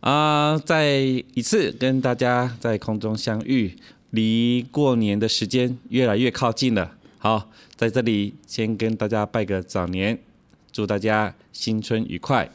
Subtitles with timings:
[0.00, 0.96] 啊，再
[1.34, 3.76] 一次跟大家在空中相遇，
[4.10, 6.92] 离过年的时间越来越靠近了。
[7.18, 10.16] 好，在这里先跟大家拜个早年，
[10.70, 12.48] 祝大家新春愉快，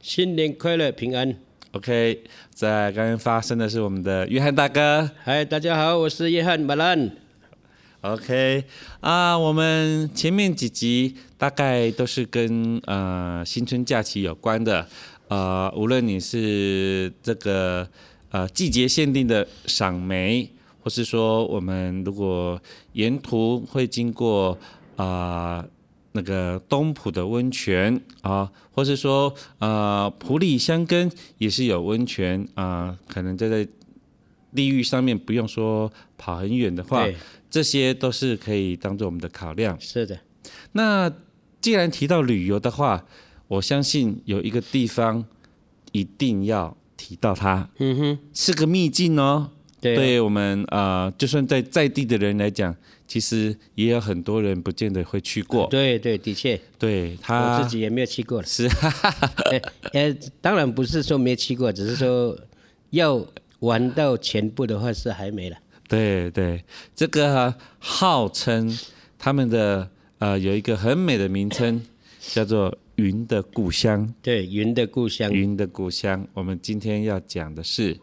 [0.00, 1.36] 新年快乐，平安。
[1.72, 2.22] OK，
[2.54, 5.10] 在刚刚发生的是我们的约翰大哥。
[5.22, 7.10] 嗨，大家好，我是约翰马兰。
[8.00, 8.64] OK，
[9.00, 14.88] 啊，我们前面几集大概都是跟呃新春假期有关的，
[15.28, 17.88] 呃，无论你是这个
[18.30, 20.50] 呃季节限定的赏梅。
[20.78, 24.56] 或是说，我们如果沿途会经过
[24.94, 25.68] 啊、呃、
[26.12, 33.66] 那个东埔的温泉啊，或是说啊普里香根也是有温泉啊、呃，可能在在
[34.54, 37.04] 地域上面不用说跑很远的话，
[37.50, 39.76] 这些都是可以当做我们的考量。
[39.80, 40.20] 是的，
[40.70, 41.12] 那
[41.60, 43.04] 既然提到旅游的话，
[43.48, 45.24] 我相信有一个地方
[45.92, 49.50] 一定要提到它，嗯哼，是个秘境哦。
[49.80, 52.74] 对，啊、对我们啊、呃，就算在在地的人来讲，
[53.06, 55.66] 其实也有很多人不见得会去过。
[55.68, 58.42] 对对，的确，对他我自己也没有去过。
[58.42, 58.66] 是，
[59.92, 62.36] 呃， 当然不是说没去过，只是说
[62.90, 63.24] 要
[63.60, 65.56] 玩到全部的话是还没了。
[65.86, 68.76] 对对，这个、啊、号称
[69.18, 69.88] 他们的
[70.18, 71.80] 呃有一个很美的名称，
[72.18, 74.12] 叫做云的故乡。
[74.20, 75.32] 对，云的故乡。
[75.32, 77.96] 云的故乡，我们今天要讲的是。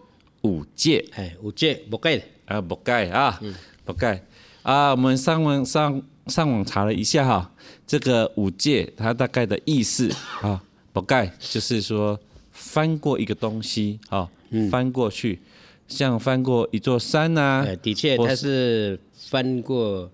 [0.45, 3.39] 五界，哎，五界不盖的啊，不盖啊，
[3.85, 4.21] 不盖
[4.61, 7.49] 啊，我们上网上上网查了一下哈，
[7.87, 10.11] 这个五界它大概的意思
[10.41, 10.61] 啊，
[10.91, 12.19] 不盖就是说
[12.51, 14.29] 翻过一个东西啊，
[14.69, 15.39] 翻过去，
[15.87, 20.11] 像翻过一座山呐、啊，的确它是翻过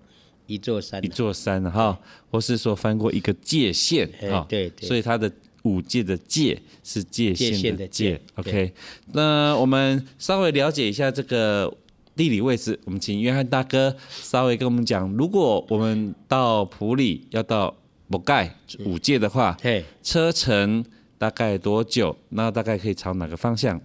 [0.50, 1.98] 一座山，一座山哈，
[2.30, 5.30] 或是说翻过一个界限哈，对对，所以它的。
[5.64, 8.72] 五界的界是界限的界，OK。
[9.12, 11.70] 那我们稍微了解一下这个
[12.16, 12.80] 地理位置。
[12.86, 17.76] 我们请约翰大哥稍微跟我们讲，如果我们到普里要到
[18.08, 18.56] 博盖
[18.86, 20.82] 五界的话，对，车程
[21.18, 22.16] 大概多久？
[22.30, 23.78] 那大概可以朝哪个方向？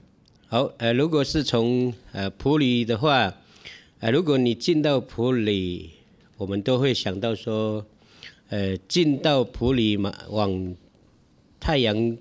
[0.47, 3.33] 好，呃，如果是从呃普里的话，
[3.99, 5.91] 呃，如果你进到普里，
[6.37, 7.85] 我们都会想到说，
[8.49, 10.75] 呃，进到埔里嘛，往
[11.59, 12.17] 太阳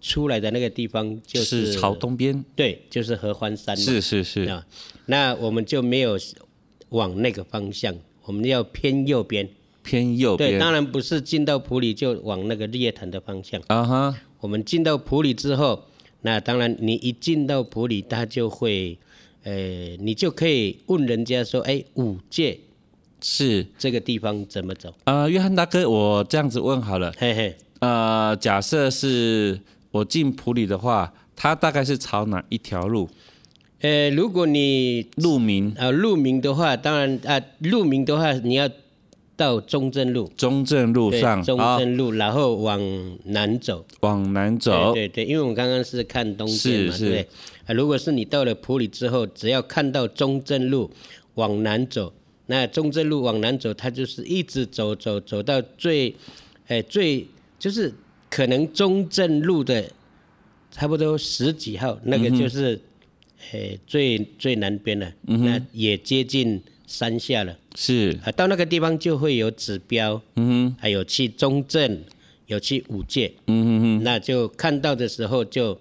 [0.00, 3.76] 出来的那个地方就是，是朝东边，对，就是合欢山。
[3.76, 4.66] 是是是啊，
[5.06, 6.18] 那我们就没有
[6.90, 7.94] 往那个方向，
[8.24, 9.48] 我们要偏右边。
[9.82, 10.52] 偏右边。
[10.52, 13.60] 对，当然不是进到埔里就往那个日月潭的方向。
[13.66, 14.14] 啊哈。
[14.40, 15.84] 我们进到埔里之后，
[16.20, 18.98] 那当然你一进到埔里，他就会，
[19.42, 22.58] 呃，你就可以问人家说，哎，五界
[23.26, 24.90] 是这个地方怎么走？
[25.04, 27.10] 啊、呃，约翰大哥，我这样子问好了。
[27.16, 27.56] 嘿嘿。
[27.80, 29.58] 呃，假设是
[29.90, 33.08] 我进普里的话，它大概是朝哪一条路？
[33.80, 38.68] 呃，如果你路名啊，路名的话，当然啊，路名的话，你要
[39.36, 40.30] 到中正路。
[40.36, 42.78] 中正路上，中正路，然后往
[43.24, 43.86] 南走。
[44.00, 44.92] 往南走。
[44.92, 47.28] 对对，对，因为我们刚刚是看东边嘛，是是对不对？
[47.68, 50.90] 啊，如果是你到了普里之后，只要看到中正路
[51.36, 52.12] 往南走，
[52.46, 56.14] 那中正路往南走，它就是一直走走走到最，
[56.68, 57.26] 哎最。
[57.56, 57.90] 就是
[58.28, 59.90] 可能中正路的
[60.70, 62.78] 差不多十几号，那个就是，
[63.52, 67.56] 呃，最最南边了，那也接近山下了。
[67.74, 72.02] 是啊，到那个地方就会有指标，嗯哼，还有去中正，
[72.48, 75.80] 有去五界，嗯哼哼，那就看到的时候就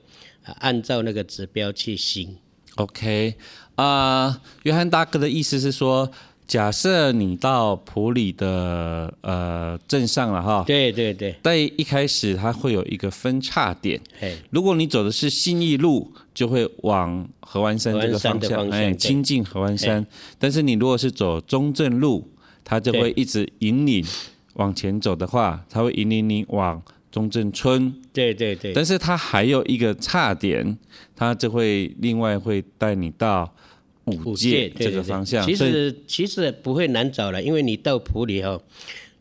[0.59, 2.37] 按照那个指标去行。
[2.75, 3.35] OK，
[3.75, 6.09] 啊，约翰大哥的意思是说，
[6.45, 20.05] 假设你到普里的呃镇上了哈，对对对，在一开始它会有一个分叉点，嘿，如果你走的是信义路，就会往合湾山这个方向，方向哎，亲近合湾山。
[20.37, 22.29] 但是你如果是走中正路，
[22.63, 24.05] 它就会一直引领
[24.55, 26.79] 往前走的话，它会引领你往
[27.09, 27.93] 中正村。
[28.11, 28.73] 对对对。
[28.73, 30.77] 但是它还有一个岔点，
[31.15, 33.51] 它就会另外会带你到。
[34.05, 38.61] 武界这个方向，其实其实不会难找了，因为你到普里哈，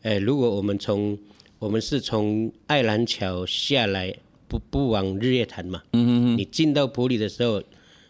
[0.01, 1.17] 呃，如果我们从
[1.57, 4.13] 我们是从爱兰桥下来，
[4.49, 7.63] 不不往日月潭嘛，嗯哼哼，你进到普里的时候，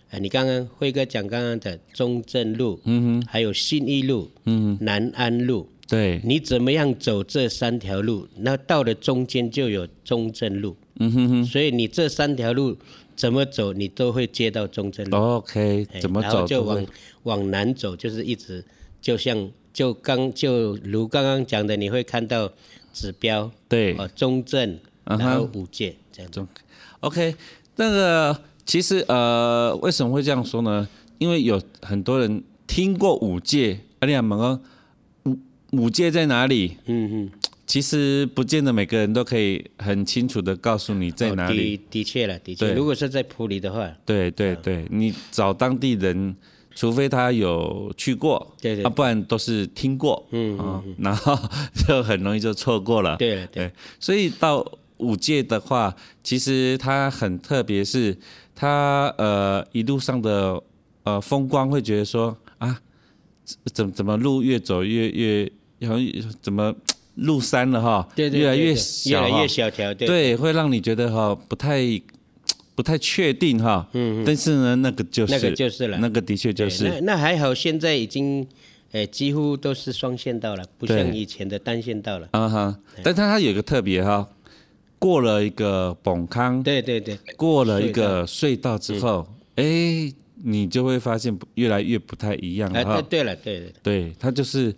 [0.09, 12.75] 呃，你刚刚辉哥讲刚刚的中正路，嗯哼，还有信义路，嗯，南安路，对，你怎么样走这三条路，那到了中间就有中正路，嗯哼哼，所以你这三条路。
[13.15, 15.17] 怎么走你都会接到中正路。
[15.17, 16.27] OK，怎么走？
[16.27, 16.85] 然后就往
[17.23, 18.63] 往南走，就是一直
[19.01, 22.51] 就像就刚就如刚刚讲的，你会看到
[22.93, 23.49] 指标。
[23.67, 26.45] 对，哦，中正，然后五界这样子。
[26.99, 27.35] OK，
[27.75, 30.87] 那个其实呃，为什么会这样说呢？
[31.17, 34.61] 因为有很多人听过五界，阿里亚们说
[35.23, 35.37] 武
[35.71, 36.77] 武界在哪里？
[36.85, 37.31] 嗯嗯。
[37.65, 41.77] 其实不见得每个人都可以很清楚的告诉你在哪里。
[41.77, 42.73] 的的确了，的确。
[42.73, 46.35] 如果是在普里的话，对对对，你找当地人，
[46.75, 51.37] 除非他有去过，对对，啊，不然都是听过，嗯嗯，然后
[51.87, 53.15] 就很容易就错过了。
[53.15, 54.63] 对对，所以到
[54.97, 58.15] 五界的话，其实它很特别，是
[58.53, 60.61] 它呃一路上的
[61.03, 62.77] 呃风光会觉得说啊，
[63.73, 65.51] 怎怎么路越走越越
[65.87, 66.75] 好像怎么。
[67.15, 71.79] 入山了哈，对对对对，越来越小，越来越小条，对，对，会让你觉得哈不太
[72.75, 73.87] 不太确定哈。
[73.93, 76.85] 嗯，但是呢，那个就是那个就是了，那个的确就是。
[76.85, 78.47] 那那还好，现在已经
[78.93, 82.27] 诶几乎都是双线道了，不像以前的单线道了。
[82.31, 84.27] 啊哈，但是它有一个特别哈，
[84.97, 90.11] 过了一个崩坑，对对对，过了一个隧道之后，哎，
[90.43, 92.99] 你就会发现越来越不太一样了哈。
[93.07, 94.73] 对了，对对对，它就是。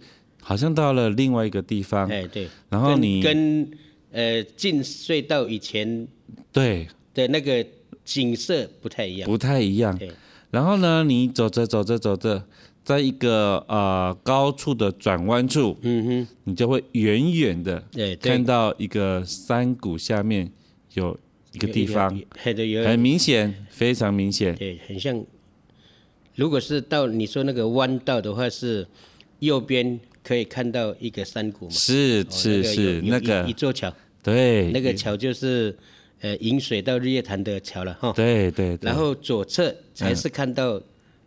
[0.48, 3.68] 好像到了另外一个地方，哎对，然后你跟
[4.12, 6.08] 呃进隧道以前
[6.52, 6.88] 对。
[7.16, 7.66] 的那个
[8.04, 9.98] 景色不太一样，不太一样。
[9.98, 10.12] 对。
[10.52, 12.46] 然后呢，你走着走着走着，
[12.84, 17.82] 在一个呃高处的转弯处，嗯哼，你就会远远的
[18.22, 20.52] 看到一个山谷下面
[20.94, 21.18] 有
[21.54, 22.16] 一个地方，
[22.86, 25.26] 很明显，非常明显，对，很像。
[26.36, 28.86] 如果是到你说那个弯道的话，是
[29.40, 30.00] 右边。
[30.26, 31.72] 可以看到一个山谷嘛？
[31.72, 33.94] 是是是，那个一座桥，
[34.24, 35.78] 对，那个桥就是
[36.22, 38.12] 呃引水到日月潭的桥了哈。
[38.14, 38.76] 对对。
[38.82, 40.82] 然后左侧才是看到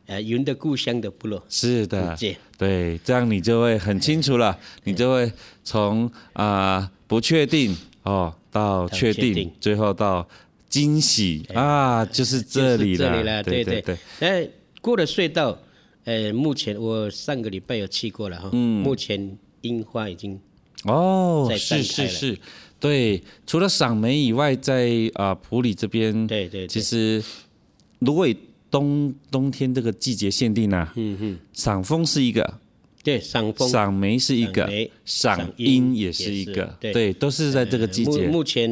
[0.07, 1.41] 呃云的故乡的部落。
[1.49, 2.19] 是的。
[2.59, 5.31] 对，这样你就会很清楚了，你就会
[5.63, 10.29] 从啊不确定哦到确定，最后到
[10.69, 13.43] 惊喜啊，就是这里了。
[13.45, 13.97] 对对对。
[14.19, 14.49] 哎，
[14.81, 15.57] 过了隧道。
[16.09, 20.41] 呃，目前我上个礼拜有去过了哈，嗯，目前樱花已经
[20.85, 22.39] 哦，是是是，
[22.81, 27.23] 对，除了赏梅以外，在啊普里这边，对对，其实
[27.99, 28.35] 如果以
[28.71, 32.59] 冬冬天这个季节限定呢，嗯哼，赏枫是一个，
[33.05, 34.67] 对，赏枫，赏梅是一个，
[35.05, 38.29] 赏樱也是一个，对，都是在这个季节。
[38.29, 38.71] 目前，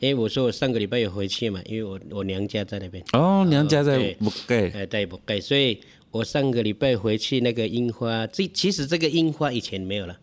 [0.00, 5.78] 因为我说我上个礼拜有回去嘛，因为我我娘家在那边，哦，娘家在木盖，哎，在木盖，所以。
[6.12, 10.18] 我上个礼拜回去，那个樱花，这其实这个樱花以前没有了。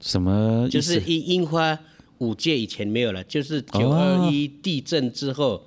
[0.00, 0.66] 什么？
[0.70, 1.78] 就是樱樱花
[2.18, 5.62] 五届以前没有了，就是九二一地震之后，哦、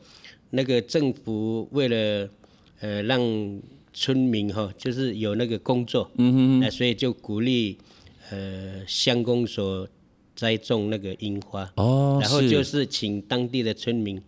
[0.50, 2.28] 那个政府为了
[2.80, 3.22] 呃让
[3.94, 7.78] 村民哈，就是有那个工作，嗯哼，那所以就鼓励
[8.32, 9.88] 呃乡公所
[10.36, 14.20] 栽种那个樱花，哦，然后就是请当地的村民。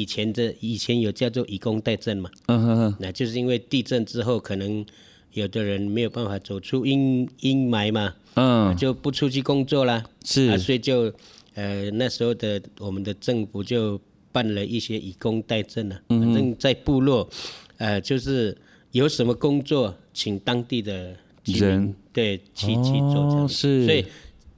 [0.00, 4.84] 以前的以前有叫做以工代赈嘛，嗯哼哼，那就是因为地震之后，可能
[5.32, 11.12] 有的人没有办法走出阴阴霾嘛，嗯，就不出去工作啦，是，啊，所以就
[11.54, 14.00] 呃那时候的我们的政府就
[14.30, 17.28] 办了一些以工代赈啊，嗯，反正在部落，
[17.78, 18.56] 呃，就是
[18.92, 21.94] 有什么工作，请当地的人。
[22.10, 24.04] 对去去做，哦，是，所以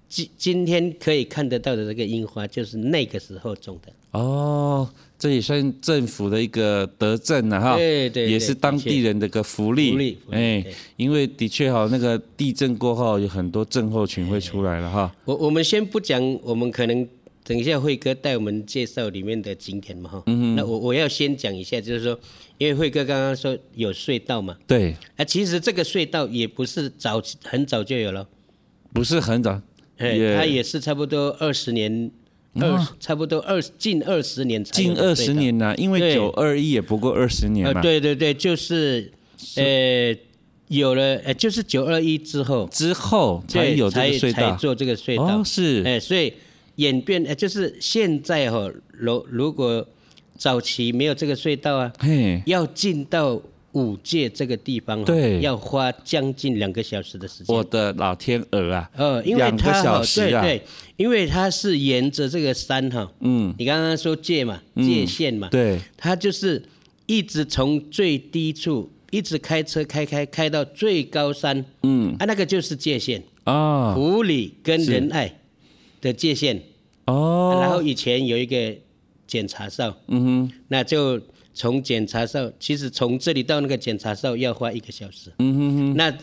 [0.08, 4.88] 今今天可以看得到的这个樱花，就是那个时候种的，哦。
[5.20, 9.92] 这也算政府的一个德政了哈，对对，也是当地人的个福利。
[9.92, 10.64] 福利，哎，
[10.96, 15.14] 因为的确哈，那个地震过后有很多症候群会出来了哈。
[15.26, 17.06] 我我们先不讲，我们可能
[17.44, 20.22] 等一下慧哥带我们介绍里面的景点嘛哈。
[20.24, 22.18] 嗯那我我要先讲一下，就是说，
[22.56, 24.56] 因为慧哥刚刚说有隧道嘛。
[24.66, 24.96] 对。
[25.16, 28.26] 啊，其实这个隧道也不是早很早就有了。
[28.94, 29.60] 不是很早。
[29.98, 32.10] 哎，它也是差不多二十年，
[32.54, 34.72] 二差不多二近二十年才。
[34.72, 37.80] 近二十年呐，因为九二一也不过二十年嘛。
[37.80, 39.12] 对对对，就是
[39.56, 40.16] 呃。
[40.70, 46.32] 有了，呃，就是九二一之后，之后才有这个隧道，才做这个隧道，哦、是，哎，所以
[46.76, 49.84] 演变，呃，就是现在哈、哦，如如果
[50.38, 53.42] 早期没有这个隧道啊，嘿，要进到
[53.72, 57.54] 武界这个地方、哦，对，要花将近两个小时的时间。
[57.54, 58.90] 我的老天鹅啊！
[58.96, 60.62] 呃，因为它、哦、两个小时啊，对对，
[60.96, 66.62] 因为它是沿着这个山哈、哦，嗯，你刚刚说界嘛，界线嘛，嗯、对，它就是
[67.06, 68.90] 一直从最低处。
[69.12, 75.40] 一直开车开开开到最高山，嗯，啊，那个就是界限啊，湖里跟仁爱
[76.00, 76.62] 的界限
[77.06, 77.60] 哦、啊。
[77.60, 78.72] 然后以前有一个
[79.26, 81.20] 检查哨，嗯哼，那就
[81.60, 85.94] 从检查哨，其实从这里到那个检查哨要花一个小时，嗯哼哼。
[85.94, 86.18] 那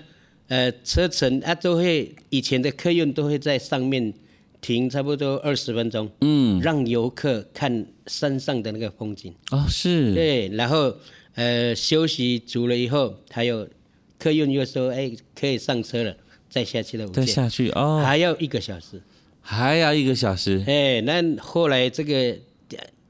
[0.47, 4.11] 呃车程啊都会以前的客运都会在上面
[4.59, 9.31] 停差不多二十分钟，嗯，让游客看山上的那个风景。
[9.51, 10.15] 哦，是。
[10.15, 10.95] 对，然后。
[11.37, 13.69] 呃，休息足了以后，还有
[14.17, 16.17] 客运又说，哎，可以上车了，
[16.49, 17.07] 再下去了。
[17.09, 18.99] 再下去哦，还要一个小时，
[19.39, 20.63] 还要一个小时。
[20.65, 22.35] 哎，那后来这个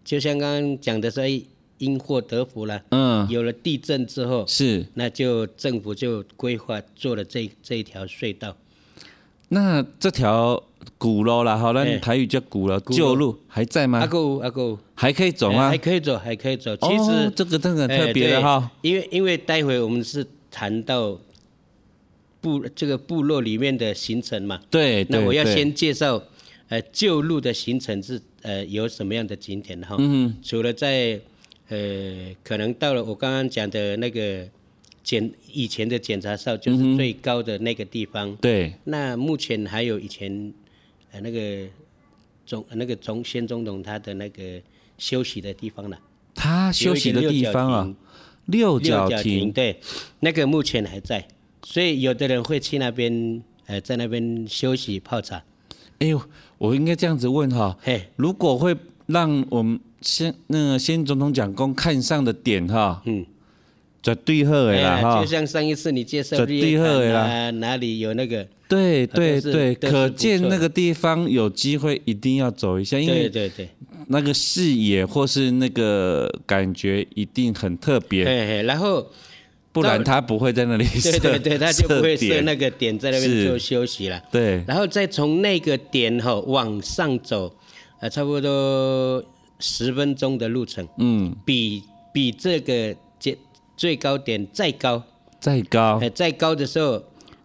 [0.03, 1.41] 就像刚刚讲的说，哎，
[1.77, 2.81] 因祸得福了。
[2.89, 8.55] 嗯，有了地震之后，是，那就政府就规划做了这这一条隧道。
[9.50, 10.62] 那这条
[10.98, 14.00] 古路啦，好，那台语叫古路，旧路还在吗？
[14.00, 15.69] 阿哥，阿哥，还可以走吗？
[15.69, 16.75] 还可以走，还可以走。
[16.75, 21.17] 其实这个真的很特别的哈，因为因为待会我们是谈到
[22.41, 24.60] 部这个部落里面的行程嘛。
[24.69, 26.22] 对，那我要先介绍
[26.67, 29.96] 呃旧路的行程是呃有什么样的景点哈。
[29.98, 30.36] 嗯。
[30.43, 31.17] 除了在
[31.69, 34.47] 呃可能到了我刚刚讲的那个。
[35.07, 38.29] 检以前的检查哨就是最高的那个地方。
[38.29, 38.74] 嗯、对。
[38.83, 40.51] 那目前还有以前，
[41.13, 41.65] 呃，那个
[42.45, 44.62] 总那个总先总统他的那个
[44.97, 45.97] 休息的地方了。
[46.36, 47.95] 他休息的地方啊。
[48.47, 49.21] 六角亭。
[49.21, 49.79] 亭对，
[50.19, 51.25] 那个目前还在，
[51.63, 55.41] 所以有的人会去那边，呃，在那边休息泡茶。
[56.00, 56.21] 哎呦，
[56.57, 57.77] 我应该这样子问哈。
[57.81, 63.01] 嘿，如果会让我们先那个先总统讲公看上的点哈。
[63.05, 63.25] 嗯。
[64.01, 68.47] 绝对好的啦哈，就像上一次你介绍日月潭啊，哪里有那个？
[68.69, 73.67] 对对对，可见那个地方有机会一定要走一下，因为对对
[74.07, 78.23] 那个视野或是那个感觉一定很特别。
[78.23, 79.05] 对然后
[79.73, 81.11] 不然他不会在那里设。
[81.19, 84.21] 对对对， 他就不会设那个点在那边做休息了。
[84.31, 87.53] 对，然后再从那个点哈往上走，
[87.99, 89.21] 呃，差不多
[89.59, 90.87] 十分钟的路程。
[90.97, 91.83] 嗯，比
[92.13, 92.95] 比这个。
[93.75, 95.03] 最高点再高，
[95.39, 96.99] 再高，呃，再高的时候，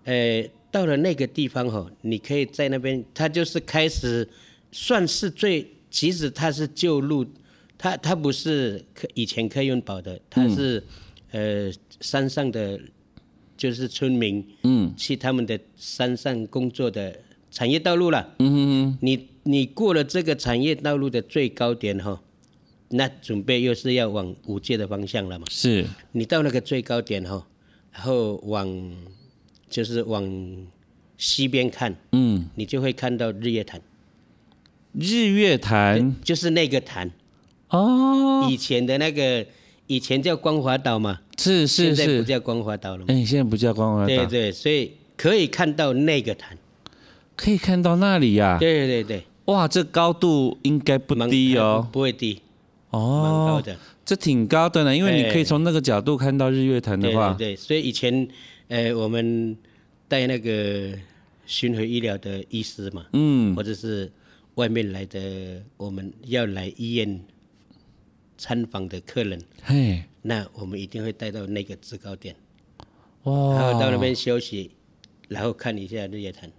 [0.05, 4.27] 呃，到了那个地方哈，你可以在那边，它就是开始
[4.71, 7.27] 算是最，其实它是旧路，
[7.77, 10.83] 它它不是以前客运保的，它是、
[11.33, 12.81] 嗯、呃山上的，
[13.55, 17.15] 就是村民，嗯，去他们的山上工作的
[17.51, 22.21] 产业道路了，嗯哼哼，你你过了这个产业道路的最高点哈。
[22.95, 25.47] 那准备又是要往五界的方向了嘛？
[25.51, 25.87] 是。
[26.13, 27.47] 你到那个最高点哈，
[27.91, 28.97] 然后往
[29.71, 30.23] 就是往
[31.17, 33.81] 西边看，嗯，你就会看到日月潭。
[34.93, 37.11] 日月潭就是那个潭
[37.71, 39.47] 哦，以前的那个
[39.87, 43.07] 以前叫光华岛嘛，是是是，现在不叫光华岛了嘛？
[43.09, 44.07] 哎，现在不叫光华岛。
[44.07, 46.59] 对对，所以可以看到那个潭，
[47.35, 48.59] 可以看到那里呀？
[48.61, 49.25] 对对对。
[49.47, 52.41] 哇，这高度应该不低哦，不会低。
[52.91, 53.77] 哦，蛮高的。
[54.05, 57.33] 这挺高的呢，因为你可以从那个角度看到日月潭的话。
[57.35, 58.29] 对，对，对，所以以前，
[58.69, 59.57] 呃，我们
[60.09, 60.91] 带那个
[61.47, 64.11] 巡回医疗的医师嘛，嗯，或者是
[64.57, 67.21] 外面来的我们要来医院
[68.37, 72.35] 参访的客人，嘿，那我们一定会带到那个制高点，
[73.23, 74.71] 哇，然后到那边休息，
[75.29, 76.51] 然后看一下日月潭。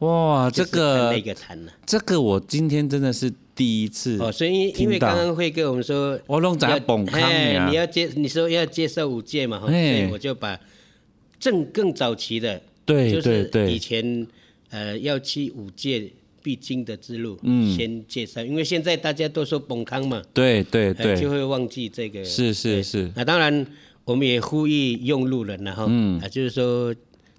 [0.00, 1.72] 哇，这个那个潭呢？
[1.86, 3.32] 这个我今天真的是。
[3.58, 7.20] 第一次哦，所以因为刚刚会跟我们说，我弄在崩坑
[7.68, 10.56] 你要接，你说要介绍五届嘛，所以我就把
[11.40, 14.24] 正更早期的，对对对，以前
[14.70, 16.08] 呃要去五届
[16.40, 23.10] 必经的之路，嗯，先介绍，因为现在大家都说崩坑嘛，对对对，就会忘记这个，是是是。
[23.16, 23.66] 那当然，
[24.04, 26.94] 我们也呼吁用路人，了哈嗯，啊，就是说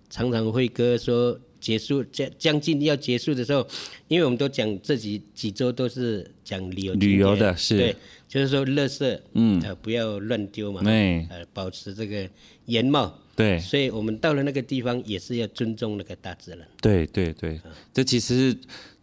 [0.09, 3.67] 常常会哥说结束将将近要结束的时候，
[4.07, 7.77] 因为我们都讲这几几周都是讲旅游旅游的是。
[7.77, 7.95] 对，
[8.27, 9.61] 就是说垃圾嗯。
[9.61, 12.29] 呃不要乱丢嘛，哎呃保持这个
[12.65, 13.17] 原貌。
[13.35, 13.59] 对。
[13.59, 16.59] 所以我们到了那个地方也是要尊重那个大自然。
[16.81, 17.59] 对对对，
[17.93, 18.57] 这其实是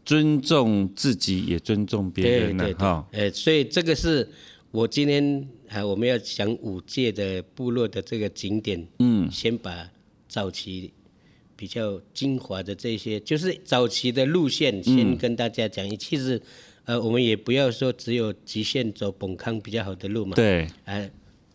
[0.04, 3.08] 尊重自己，也尊重别人呢，对对，哈。
[3.12, 4.28] 呃，所以这个是
[4.70, 9.90] 我今天啊，我们要讲五届的部落的这个景点，嗯，先把
[10.28, 10.92] 早期
[11.56, 15.88] 比较精华的这些，就是早期的路线，先跟大家讲。
[15.96, 16.40] 其实，
[16.84, 21.02] 呃，我们也不要说只有极限走本康比较好的路嘛，，对，啊，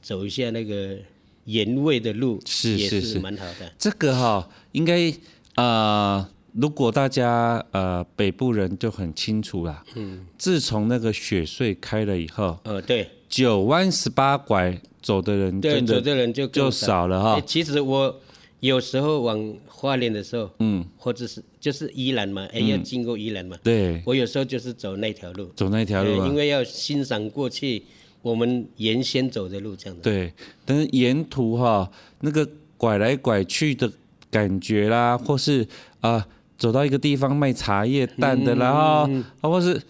[0.02, 0.98] 走一下那个
[1.46, 3.72] 盐味的路，是是是是蛮好的。
[3.78, 5.14] 这个哈、应该
[5.56, 9.84] 呃，如果大家呃北部人就很清楚啦。
[9.96, 13.08] 嗯，自从那个雪隧开了以后，呃，对。
[13.30, 18.20] 九弯十八拐走的人对，走的人就更就少了哈欸其实我
[18.62, 26.36] 有时候往花莲的时候，嗯，或者是就是宜兰嘛，哎、要经过宜兰嘛，对，我有时候就是走那条路，走那条路啊呃因。
[26.36, 27.84] 为要欣赏过去
[28.22, 30.04] 我们原先走的路，这样子。
[30.04, 30.32] 对，
[30.64, 33.92] 但是沿途哈、那个拐来拐去的
[34.30, 35.68] 感觉啦，或是
[36.02, 36.26] 啊、
[36.58, 39.82] 走到一个地方卖茶叶蛋的啦，哈、嗯啊，或是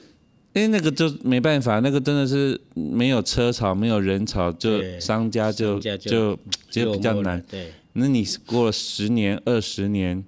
[0.54, 7.44] 哎那个就没办法，那个真的是没有车潮，没有人潮，就商家就就就就比较难。
[7.50, 10.24] 对，那你过了十年、二十年，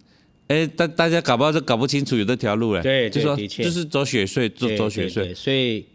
[0.47, 2.83] 哎，大大家搞不好就搞不清楚有这条路了。
[2.83, 5.33] 对就说就是走雪隧，就对走雪隧。
[5.33, 5.85] 所以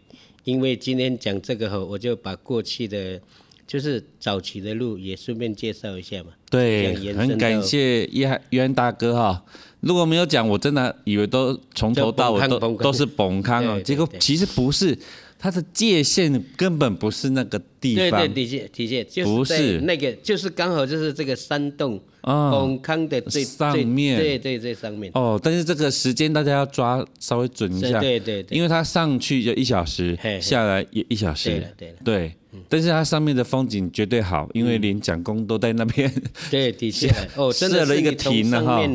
[0.43, 3.21] 因为今天讲这个后，我就把过去的，
[3.67, 6.31] 就是早期的路也顺便介绍一下嘛。
[6.49, 9.45] 对很感谢约约翰大哥哈。
[9.81, 14.97] 如果没有讲，我真的以为都从头到尾都都是崩康哦，对对结果其实不是，
[15.41, 18.19] 它的界限根本不是那个地方。
[18.19, 25.09] 对对，的确的确，就是不是那个，就是刚好就是这个山洞，啊崩康的最上面对对最上面。
[25.15, 31.49] 哦，但是这个时间大家要抓稍微准一下，对对对，因为它上去就一小时嘿，下来也一小时。
[31.49, 32.35] 对了对了，对，
[32.67, 36.13] 但是它上面的风景绝对好，因为连蒋公都在那边。
[36.51, 38.89] 对的确 哦，真的设了一个亭了哈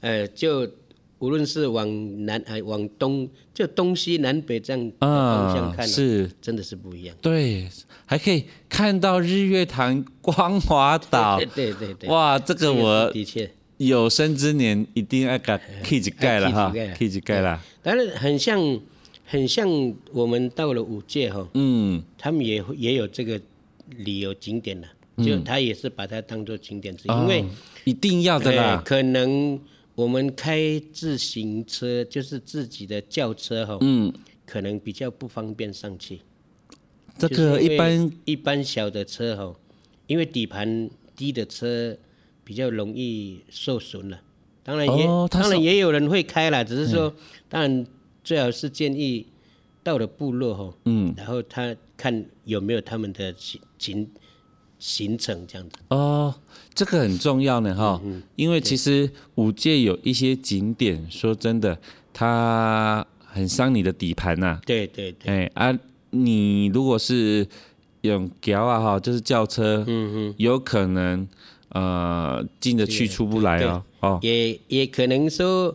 [0.00, 0.68] 呃，就
[1.22, 7.16] 无论是往南还往东，就东西南北这样的方向啊，看，是，真的是不一样。
[7.22, 7.68] 对，
[8.04, 11.70] 还可以看到日月潭、光华岛 对。
[11.70, 17.62] 对对对，哇，这个我的确，有生之年一定要给 k i 盖了哈要，K 盖了。
[17.84, 18.80] 当然很像
[19.24, 23.40] 很像我们到了五界哈，嗯，他们也会也有这个
[23.90, 24.88] 旅游景点了，
[25.24, 27.46] 就他也是把它当做景点之一，因为哦
[27.84, 28.82] 一定要的呃啦。
[28.84, 29.56] 可能
[29.94, 34.12] 我们开自行车就是自己的轿车哈，嗯，
[34.46, 36.20] 可能比较不方便上去。
[37.18, 39.54] 这个一般一般小的车哈，
[40.06, 41.96] 因为底盘低的车
[42.42, 44.20] 比较容易受损了。
[44.64, 47.14] 当然也、哦当然也有人会开啦，只是说，
[47.48, 47.86] 当然
[48.24, 49.26] 最好是建议
[49.82, 54.08] 到了部落哈，嗯，然后他看有没有他们的行行
[54.82, 55.76] 行程这样子。
[55.88, 56.34] 哦，
[56.74, 61.78] 这个很重要呢哈，嗯因为其实五界有一些景点，说真的，
[62.12, 64.60] 它很伤你的底盘呐。
[64.66, 65.78] 对对对，哎啊，
[66.10, 67.46] 你如果是
[68.00, 71.28] 用轿啊哈，就是轿车，嗯嗯，有可能
[71.68, 73.84] 呃进得去出不来哦。
[74.00, 75.72] 哦，也也可能说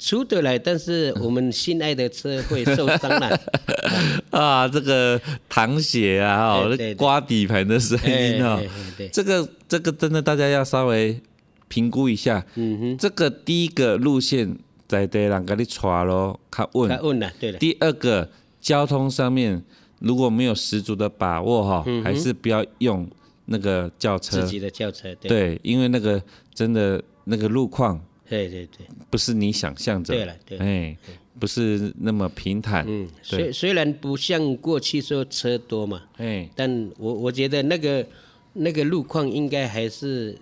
[0.00, 3.40] 出得来，但是我们心爱的车会受伤了。
[4.32, 6.56] 啊，这个淌血啊，
[6.96, 11.20] 刮底盘的声音哦哎哎哎对，这个这个真的大家要稍微
[11.68, 12.44] 评估一下。
[12.54, 14.56] 嗯哼，这个第一个路线
[14.88, 17.00] 在地人给你带咯，较他稳。
[17.02, 18.26] 问了，对了，第二个
[18.58, 19.62] 交通上面
[19.98, 23.06] 如果没有十足的把握哈，还是不要用
[23.44, 24.48] 那个轿车自。
[24.48, 26.22] 己的轿车，对对，因为那个
[26.54, 30.58] 真的那个路况对对对，不是你想象着，对了对。
[30.58, 30.96] 哎，
[31.40, 38.06] 不是那么平坦，嗯，虽虽然不像过去说车多嘛，哎，但我我觉得那个
[38.52, 40.38] 那个路况应该还是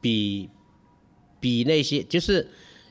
[0.00, 0.48] 比
[1.38, 2.48] 比那些就是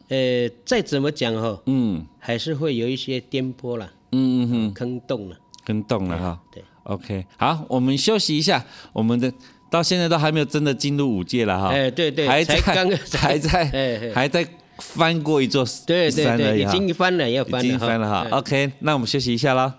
[0.07, 2.05] 呃再怎么讲哈，嗯。
[2.21, 6.41] 还是会有一些颠簸了、嗯嗯嗯，坑洞了，坑洞了哈。
[6.51, 9.33] 对，OK，好，我们休息一下，我们的
[9.69, 14.45] 到现在都还没有真的进入五界了哈，哎对对 还在才刚还在还在
[14.79, 16.71] 翻过一座对对对，已山而已哈。
[16.71, 18.27] 经翻了要翻已了经翻了哈。
[18.29, 19.73] 哎 OK，那我们休息一下啦。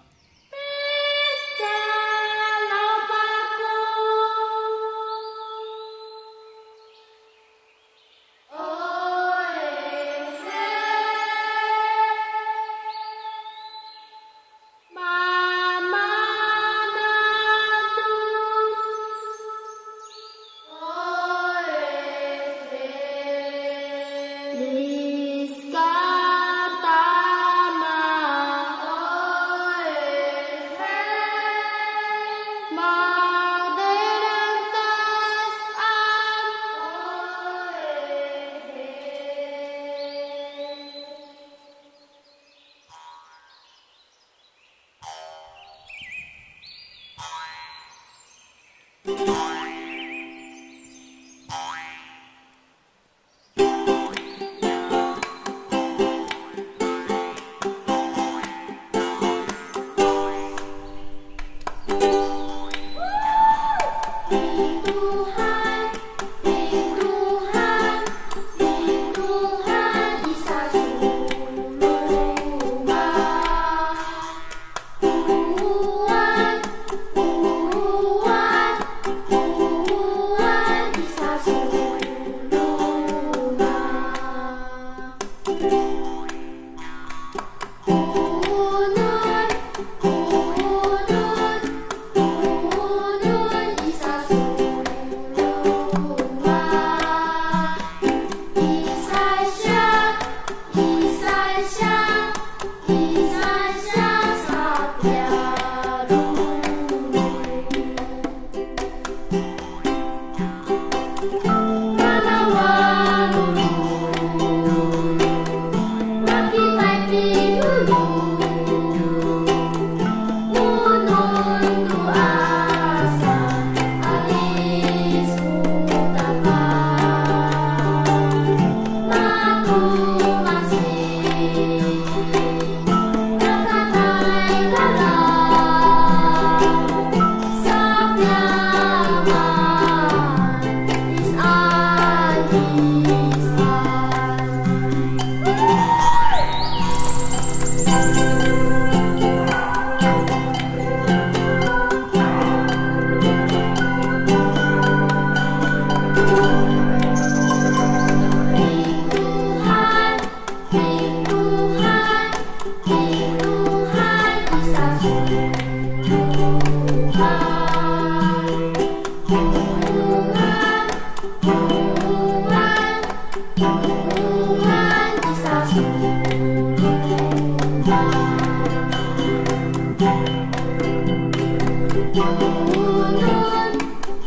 [182.21, 183.25] 无论，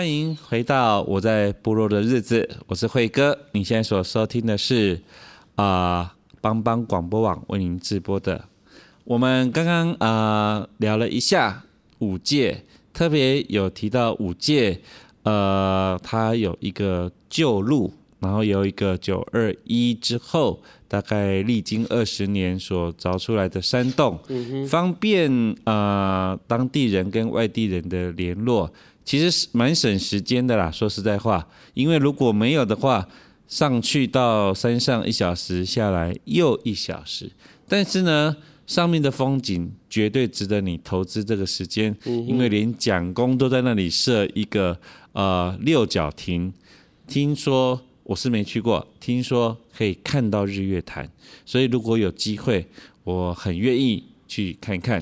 [0.03, 3.39] 欢迎回到我在部落的日子，我是慧哥。
[3.53, 5.01] 你现在所收听的是
[5.55, 8.43] 啊帮帮广播网为您直播的。
[9.05, 11.63] 我们刚刚啊、呃、聊了一下
[11.99, 14.81] 五界，特别有提到五界，
[15.23, 25.31] 呃，它有一个旧路，然后有一个九二一之后，大概历经二十年所凿出来的山洞，嗯、方便
[25.63, 28.69] 啊、呃、当地人跟外地人的联络。
[29.05, 33.07] 其实是蛮省时间的啦，说实在话，因为如果没有的话，
[33.47, 37.29] 上去到山上一小时，下来又一小时。
[37.67, 44.79] 但是呢，上面的风景绝对值得你投资这个时间，嗯、因为连蒋公都在那里设一个
[45.11, 46.53] 呃六角亭，
[47.05, 51.09] 听说我是没去过，听说可以看到日月潭，
[51.45, 52.65] 所以如果有机会，
[53.03, 54.99] 我很愿意去看看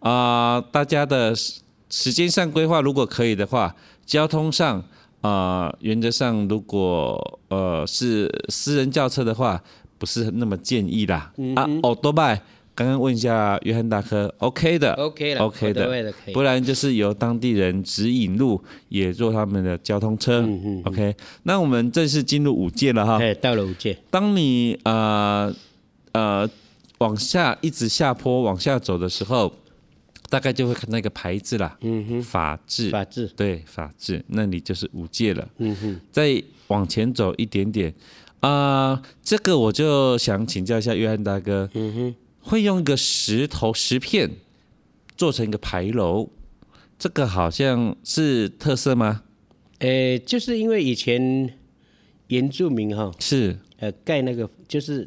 [0.00, 1.34] 啊、呃，大家的。
[1.90, 4.78] 时间上规划，如果可以的话，交通上
[5.20, 9.62] 啊、呃，原则上如果呃是私人轿车的话，
[9.98, 11.32] 不是那么建议啦。
[11.36, 12.42] 嗯、啊，哦多拜，
[12.74, 20.40] 刚刚问一下约翰大哥，OK 的，OK 的，OK 的，不然就是由当地人指引路，也坐他们的交通车。
[20.40, 21.14] 嗯嗯，OK。
[21.44, 23.18] 那我们正式进入五届了哈。
[23.22, 23.96] 哎，到了五届。
[24.10, 25.54] 当你呃
[26.12, 26.48] 呃
[26.98, 29.52] 往下一直下坡往下走的时候。
[30.34, 37.94] 大概就会看那个牌子啦，嗯哼，法治，法治，对，法治，那里就是五戒了，嗯哼，再往前走一点点
[38.40, 38.50] 啊、
[38.90, 44.28] 呃，这个我就想请教一下约翰大哥，嗯哼，会用一个石头石片
[45.16, 46.28] 做成一个牌楼，
[46.98, 49.22] 这个好像是特色吗？
[49.78, 51.56] 呃，就是因为以前
[52.26, 53.56] 原住民哈是。
[53.80, 55.06] 呃盖那个就是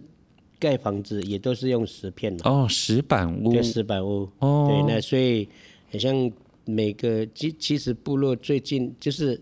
[0.59, 5.47] 盖房子也都是用石片嘛，哦，石板屋，对，石板屋，哦，对，那所以
[5.91, 6.31] 好像
[6.65, 9.39] 每个其其实部落最近就是。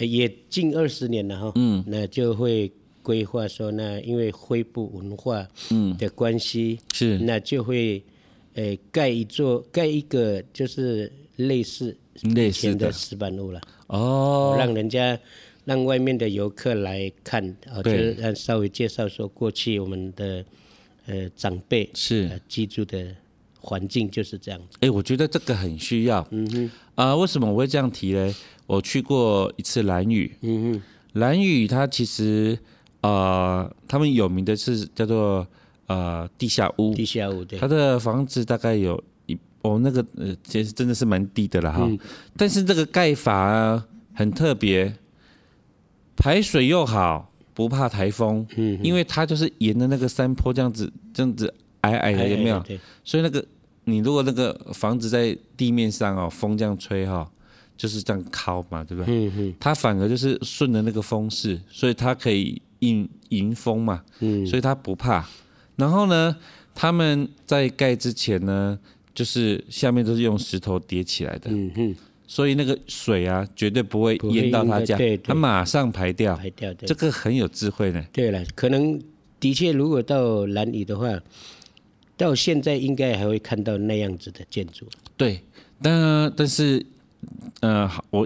[0.00, 2.70] 也近二十年了哈，嗯，那就会
[3.02, 5.96] 规划说，那因为恢复文化嗯。
[5.96, 8.00] 的关系，嗯、是，那就会
[8.54, 12.92] 呃盖一座盖一个就是类似类似的。
[12.92, 15.18] 石板屋了哦，让人家
[15.68, 20.42] 让外面的游客来看啊，就是让稍微介绍说过去我们的
[21.04, 23.14] 呃长辈是、呃、居住的
[23.60, 24.78] 环境就是这样子。
[24.80, 28.34] 哎，我觉得这个很需要，嗯哼，啊、呃，为什么我会这样提呢？
[28.66, 32.58] 我去过一次兰屿，嗯嗯，兰屿它其实，
[33.02, 35.46] 呃，他们有名的是叫做
[35.86, 41.98] 呃地下屋，地下屋对，它的房子大概有一哦那个呃其实真的是蛮低的了哈，嗯、
[42.38, 44.94] 但是这个盖法啊很特别，
[46.18, 52.62] 排水又好，不怕台风，嗯，因为它就是沿着那个山坡这样子这样子矮矮的有没有？
[53.02, 53.42] 所以那个
[53.84, 57.28] 你如果那个房子在地面上哦，风这样吹哈、哦。
[57.78, 59.14] 就是这样靠嘛，对不对？
[59.14, 59.54] 嗯嗯。
[59.60, 64.02] 它反而就是顺着那个风势，所以它可以迎迎风嘛。
[64.18, 64.44] 嗯。
[64.44, 65.24] 所以它不怕。
[65.76, 66.34] 然后呢，
[66.74, 68.76] 他们在盖之前呢，
[69.14, 71.52] 就是下面都是用石头叠起来的。
[71.52, 71.96] 嗯哼。
[72.28, 76.36] 所以那个水啊，绝对不会淹到他家，对，他马上排掉。
[76.36, 76.72] 排掉。
[76.74, 76.86] 对。
[76.86, 78.04] 这个很有智慧呢。
[78.12, 79.02] 对了，可能
[79.40, 81.20] 的确，如果到兰屿的话，
[82.16, 84.86] 到现在应该还会看到那样子的建筑。
[85.16, 85.42] 对，
[85.82, 86.86] 但但是。
[87.60, 88.24] 呃，我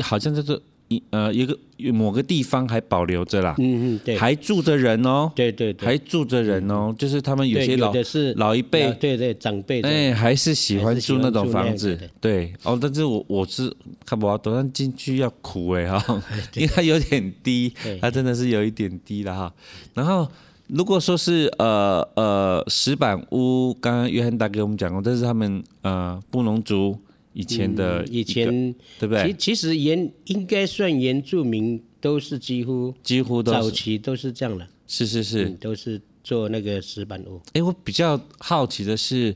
[0.00, 1.58] 好像就是一呃一个
[1.92, 12.52] 某个地方还保留着啦，嗯嗯，对，还住着人哦，对对对，还住着人哦，嗯、就是他们有些老的是老一辈，对对长辈，哎，还是喜欢住那种房子，对。
[12.62, 16.22] 哦，但是我我是看不到，等上进去要苦哎哈，
[16.54, 19.52] 因为它有点低，它真的是有一点低了哈。
[19.94, 20.28] 然后
[20.68, 26.96] 如果说是呃呃石板屋，刚刚约翰大哥我们讲过，这是他们呃布农族。
[27.34, 29.26] 以前的、嗯、以前对不对？
[29.26, 34.66] 其其实原应该算原住民，都是几乎几乎都早期都是这样的。
[34.86, 37.40] 是是是、嗯，都是做那个石板屋。
[37.54, 39.34] 哎，我比较好奇的是，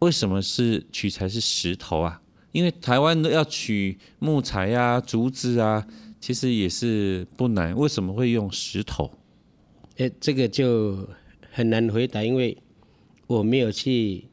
[0.00, 2.20] 为什么是取材是石头啊？
[2.52, 5.86] 因为台湾都要取木材啊、竹子啊，
[6.20, 7.76] 其实也是不难。
[7.76, 9.10] 为什么会用石头？
[9.98, 11.08] 哎，这个就
[11.52, 12.58] 很难回答，因为
[13.26, 14.27] 我没有去。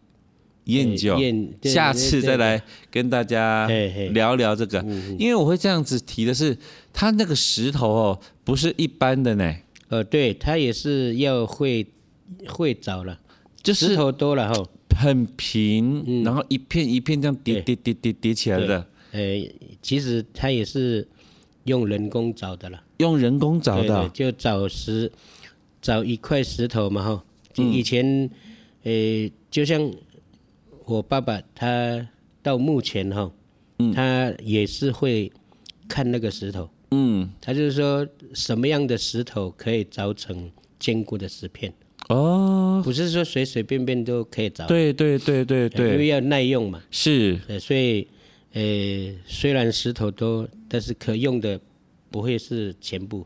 [0.65, 1.17] 研究，
[1.63, 3.67] 下次再来跟大家
[4.11, 4.83] 聊聊这个，
[5.17, 6.57] 因为我会这样子提的是，
[6.91, 9.55] 它那个石头哦，不是一般的呢。
[9.89, 11.85] 呃，对，它也是要会
[12.47, 13.19] 会找了，
[13.61, 14.65] 就是石头多了哈，
[14.97, 18.87] 很平，然后一片一片这样叠叠叠叠叠起来的。
[19.11, 19.21] 呃，
[19.83, 21.07] 其实它也是
[21.65, 25.11] 用人工找的了，用人工找的，就找石，
[25.79, 27.23] 找一块石头嘛哈。
[27.57, 28.27] 以前，
[28.81, 28.91] 呃，
[29.51, 29.91] 就像。
[30.85, 32.07] 我爸爸他
[32.43, 33.31] 到目前哈，
[33.93, 35.31] 他也是会
[35.87, 41.73] 看那个石头，嗯，他就是说什么样的石头可以凿成坚固的石片，
[42.09, 48.07] 哦，不是说随随便便都可以凿，对对对对对，因为要耐用嘛，是，所以
[48.53, 48.61] 呃
[49.25, 51.59] 虽然石头多，但是可用的
[52.11, 53.25] 不会是全部。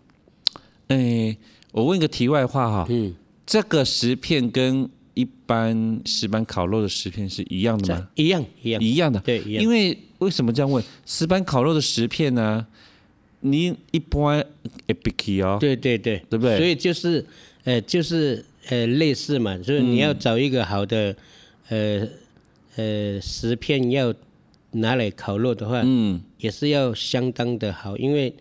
[0.87, 1.35] 哎，
[1.71, 3.13] 我问个题外话哈，嗯，
[3.45, 8.07] 这个石片跟一般石板烤肉的石片是一样的吗？
[8.15, 9.19] 一样，一样，一样的。
[9.21, 10.83] 对，因为为什么这样问？
[11.05, 12.65] 石板烤肉的石片呢？
[13.41, 14.45] 你一般
[14.87, 15.57] 也不可以哦。
[15.59, 16.57] 对对对，对不对？
[16.57, 17.25] 所以就是，
[17.63, 19.57] 呃，就是呃，类似嘛。
[19.63, 21.15] 所以你要找一个好的，
[21.69, 22.07] 呃
[22.75, 24.13] 呃，石片要
[24.71, 28.33] 拿来烤肉的话，嗯，也是要相当的好，因为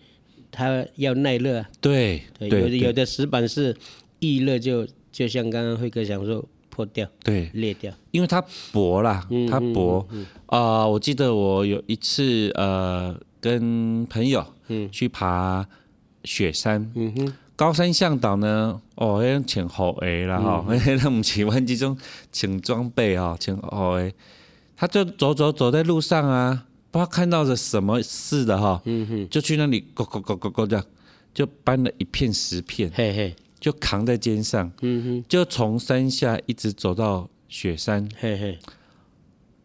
[0.50, 1.64] 它要耐热。
[1.81, 3.76] 对对，有有的石板是
[4.18, 6.44] 易热就就像刚刚辉哥讲说。
[6.78, 8.40] 破掉，对，裂掉，因为它
[8.72, 10.06] 薄啦，它薄。
[10.46, 10.86] 啊。
[10.86, 14.88] 我记得我有一次呃，跟朋友嗯。
[14.92, 15.66] 去爬
[16.22, 21.98] 雪山，嗯哼，高山向导呢，哦，要穿厚鞋啦哈， 那不是玩这种
[22.32, 24.14] 穿装备哈，穿厚鞋，
[24.76, 30.84] 他就走走走在路上啊，不知道看到了什么似的哈，嗯哼，就去那里，咕咕咕咕咕这样，
[31.34, 33.34] 就搬了一片石片，嘿嘿。
[33.61, 38.59] 就扛在肩上，嗯哼，就从山下一直走到雪山，嘿嘿，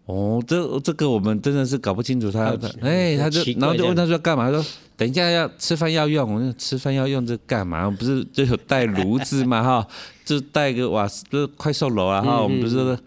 [0.06, 7.90] 哦，这这个我们真的是搞不清楚他，哎，他就然后就问他说干嘛，他说等一下要吃饭要用，我说吃饭要用这干嘛？
[7.90, 9.88] 不是就有带炉子嘛哈，
[10.26, 12.42] 就带个瓦斯，就是快速炉啊哈。
[12.42, 12.98] 我们不是，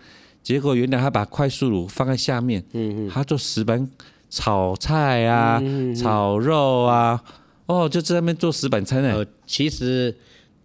[0.43, 3.89] 结果原来他把快速炉放在下面，嗯嗯，他做石板
[4.31, 5.63] 炒菜啊，
[5.97, 7.23] 炒肉啊，
[7.67, 9.15] 哦，就在那边做石板餐呢。
[9.15, 10.15] 哦，其实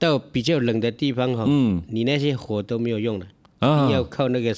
[0.02, 3.26] 到比较冷的地方哈，嗯，你那些火都没有用了，
[3.60, 4.54] 啊，要靠那个。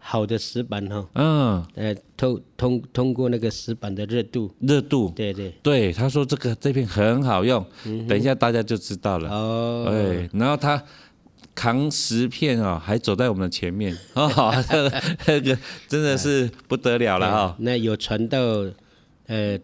[0.00, 5.52] 好的石板哈，嗯，呃，通通通过那个石板的热度，热度，对对。
[5.62, 9.28] 对，他说这个这片很好用，嗯、等一下大家就知道了。
[9.28, 10.82] 哦，对，然后他
[11.54, 14.30] 扛十片哦，还走在我们的前面， 哦，
[15.26, 17.56] 那个真的是不得了了哈、哦。
[17.58, 18.38] 那有传到
[19.26, 19.58] 呃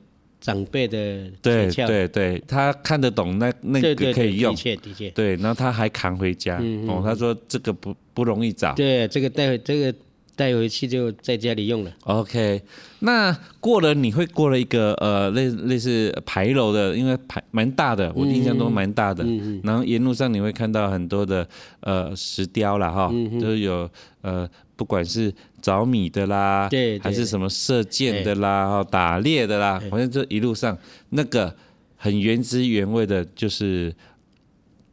[0.45, 9.95] 长辈的对对对，他看得懂那那个可以用，的确的确，对，然后他还扛回家，嗯、哦，他说这个不不容易找，对，这个带回这个。
[10.37, 11.93] 带回去就在家里用了。
[12.03, 12.61] OK，
[12.99, 19.23] 那过了你会过了一个呃类类似牌楼的，因为牌蛮大的，我印象中蛮大的。
[19.23, 19.61] 嗯嗯。
[19.63, 21.49] 然后沿路上你会看到很多的
[21.83, 23.89] 呃石雕啦哈，嗯、就是有
[24.23, 25.33] 呃不管是
[25.64, 30.77] 凿米的啦，对，还是什么射箭的啦，哈，打猎的啦，好像这一路上
[31.09, 31.57] 那个
[31.96, 33.94] 很原汁原味的，就是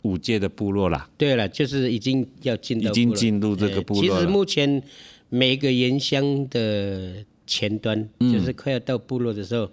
[0.03, 1.09] 五界的部落啦。
[1.17, 4.19] 对了，就是已经要进已经进入这个部落了。
[4.19, 4.81] 其实目前。
[5.33, 9.71] 每个原乡的前端，嗯、就是快要到部落的时候，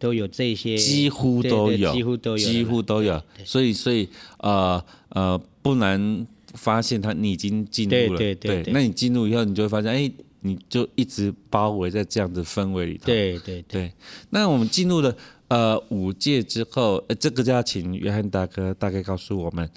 [0.00, 3.22] 都有这些，几乎都有，几乎都有，几乎都有。
[3.44, 8.72] 所以，所以，呃呃，不难发现他你已经进入了，对对对，对。
[8.72, 10.10] 那你进入以后，你就会发现，哎，
[10.46, 13.06] 你就一直包围在这样的氛围里头。
[13.06, 13.92] 对对对，对。
[14.30, 15.16] 那我们进入了
[15.48, 19.68] 呃五界之后，呃，这个就要请约翰大哥大概告诉我们，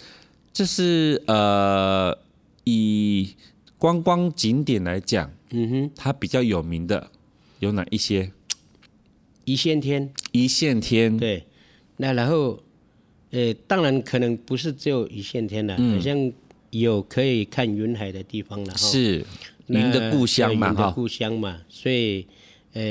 [0.54, 2.18] 这是呃
[2.64, 3.36] 以。
[3.80, 7.10] 观光景点来讲，嗯哼，它比较有名的
[7.60, 8.30] 有哪一些？
[9.46, 11.46] 一线天，一线天，对。
[11.96, 12.62] 那然后，
[13.32, 16.34] 呃，当然可能不是只有一线天了，嗯、好像
[16.72, 18.76] 有可以看云海的地方了。
[18.76, 19.26] 是，
[19.70, 21.62] 您的故乡嘛，故乡嘛。
[21.70, 22.28] 所以，
[22.74, 22.82] 呃，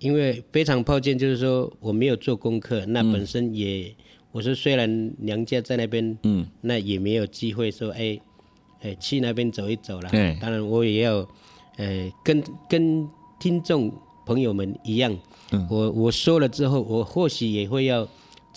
[0.00, 3.94] 因为非常抱歉，就是说我没有做功课，那本身也，嗯、
[4.32, 8.18] 我说虽然娘家在那边，嗯，那也没有机会说，哎。
[8.80, 10.08] 哎，去那边走一走了。
[10.08, 11.28] 对，当然我也要，
[11.78, 13.08] 呃，跟跟
[13.40, 13.92] 听众
[14.24, 15.18] 朋友们一样，
[15.50, 18.06] 嗯、我我说了之后，我或许也会要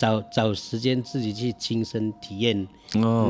[0.02, 2.66] 找找时间自己去亲身体验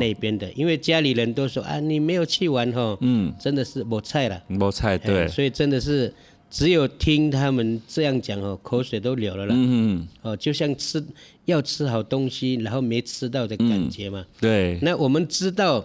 [0.00, 6.10] 那边的，哦、因为家里人都说啊，你没有去玩哈，嗯，真的是没菜了，没菜，对，所以真的是
[6.48, 11.04] 只有听他们这样讲哦，口水都流了啦，嗯嗯，哦，就像吃
[11.44, 15.84] 要吃好东西，然后没吃到的感觉嘛，嗯、对，那我们知道。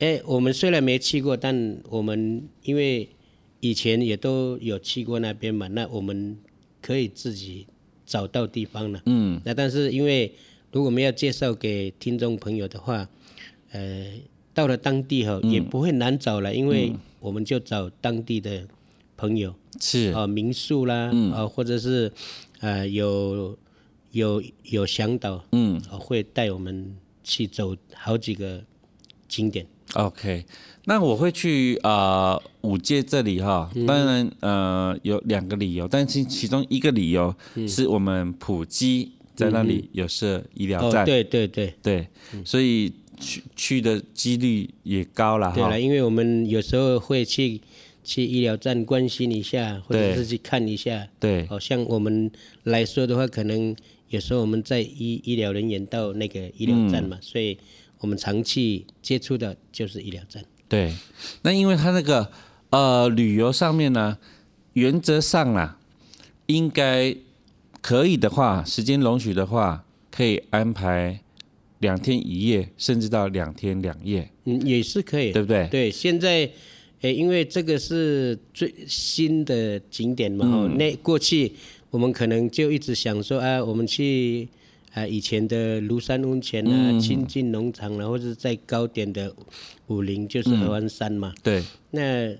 [0.00, 3.08] 哎，我们虽然没去过，但我们因为
[3.60, 6.36] 以前也都有去过那边嘛，那我们
[6.82, 7.64] 可以自己
[8.06, 9.00] 找到地方了。
[9.06, 10.32] 嗯，那但是因为
[10.72, 13.08] 如果我们要介绍给听众朋友的话，
[13.72, 14.06] 呃，
[14.52, 18.66] 到了当地哈也不会难找了，嗯、因为我们就找当地的
[19.16, 20.12] 朋友，是。
[20.12, 21.32] 啊、呃，民宿啦，啊、嗯。
[21.32, 22.10] 呃，或者是
[22.60, 23.56] 呃有
[24.12, 28.62] 有有向导，嗯、呃，会带我们去走好几个
[29.28, 29.66] 景点。
[29.92, 30.44] OK，
[30.86, 37.32] 那我会去啊武界这里哈，当然呃有两个理由，但是其中一个理由
[37.68, 41.72] 是我们普基在那里有设医疗站，对对对。
[41.80, 42.08] 对，
[42.44, 45.54] 所以去去的几率也高了哈。
[45.54, 47.60] 对了，因为我们有时候会去
[48.02, 52.28] 去医疗站关心一下，或者是去看一下，对，好像我们
[52.64, 53.76] 来说的话，可能
[54.08, 57.56] 有时候我们在医医疗人员到那个医疗站嘛，所以。
[58.00, 60.44] 我们长期接触的就是医疗站。
[60.68, 60.92] 对，
[61.42, 62.30] 那因为他那个
[62.70, 64.18] 呃旅游上面呢，
[64.72, 65.78] 原则上啦，
[66.46, 67.16] 应该
[67.80, 71.20] 可以的话，时间容许的话，可以安排
[71.78, 74.28] 两天一夜，甚至到两天两夜。
[74.44, 75.68] 嗯，也是可以，对不对？
[75.68, 76.50] 对，现在
[77.02, 81.52] 诶，因为这个是最新的景点嘛，嗯、那过去
[81.90, 84.48] 我们可能就一直想说啊，我们去。
[84.94, 89.34] 啊，以前的庐山温泉啊，亲近农场啊，或者再高点的
[89.88, 91.34] 武陵，就是合欢山嘛。
[91.34, 91.64] 嗯、对。
[91.90, 92.36] 那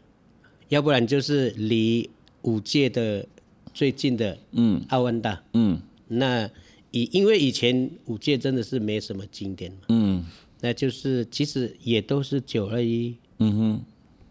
[0.68, 2.09] 要不然就是离
[2.42, 3.26] 五界的
[3.74, 5.42] 最近的，嗯，奥万大。
[5.55, 5.80] 嗯。
[6.07, 6.48] 那
[6.92, 9.78] 以因为以前五界真的是没什么景点嘛。
[9.88, 10.24] 嗯。
[10.61, 13.80] 那就是其实也都是九二一，嗯哼，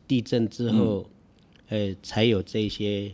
[0.07, 1.09] 地震之后，
[1.67, 3.11] 嗯、呃，才有这些。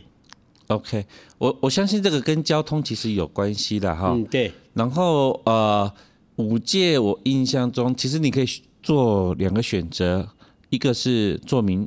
[0.68, 1.04] OK，
[1.36, 4.12] 我我相信这个跟交通其实有关系的哈。
[4.14, 4.52] 嗯，对。
[4.80, 5.92] 然后呃，
[6.36, 8.46] 五界我印象中，其实你可以
[8.82, 10.26] 做两个选择，
[10.70, 11.86] 一个是做民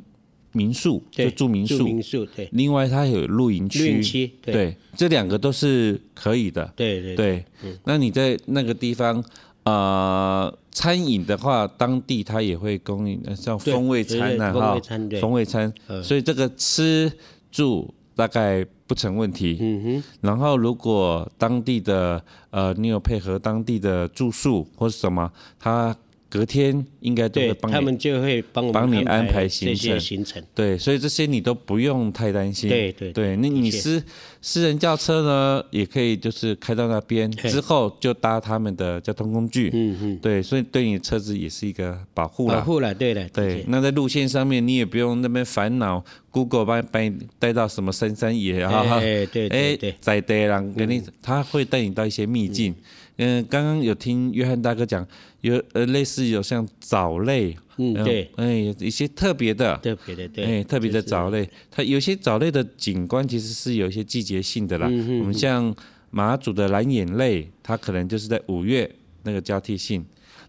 [0.52, 1.82] 民宿，就住民宿。
[1.82, 2.48] 民宿对。
[2.52, 3.80] 另外，它有露营区。
[3.80, 6.72] 露营区对，对，这两个都是可以的。
[6.76, 7.44] 对对对。
[7.64, 7.76] 嗯。
[7.82, 9.20] 那你在那个地方，
[9.64, 14.80] 呃，餐饮的话，当地它也会供应，像风味餐啊，哈，
[15.20, 15.72] 风味餐。
[16.04, 17.10] 所以这个吃
[17.50, 19.58] 住大概不成问题。
[19.60, 20.04] 嗯哼。
[20.20, 25.94] 然后，如果当地的呃，你有配合当地的住宿或是什么，他。
[26.34, 30.00] 隔天应该都会帮你，他们就会帮帮你安排行程。
[30.00, 32.68] 行程对，所以这些你都不用太担心。
[32.68, 34.02] 对对对，那你私
[34.42, 39.70] 私人轿车呢，也可以就是开到那边之后就搭他们的交通工具。
[39.72, 40.18] 嗯嗯。
[40.20, 42.56] 对，所以对你车子也是一个保护了。
[42.56, 43.28] 保护了，对的。
[43.28, 48.96] 对，那在路线上面你也不用那边烦恼，Google 把把你带到什么深山野哈哈。
[49.06, 49.94] 哎对对对。
[50.00, 52.74] 在地人给你，他会带你到一些秘境。
[53.18, 55.06] 嗯，刚刚有听约翰大哥讲，
[55.44, 64.86] 有呃类似有像藻类，嗯对，哎一些特别的，特别的对，哎特别的藻类，它有些藻类的景观其实是有一些季节性的啦。
[64.90, 65.20] 嗯嗯。
[65.20, 65.74] 我们像
[66.10, 68.90] 马祖的蓝眼泪，它可能就是在五月
[69.24, 70.02] 那个交替性，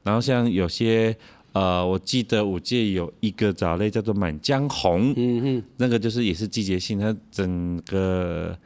[0.04, 1.14] 然后像有些
[1.52, 8.58] 呃，我记得五届有一个藻类叫做满江红，嗯嗯，那个就是也是季节性，它整个。